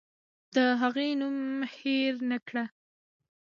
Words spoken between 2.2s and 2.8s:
نکړه.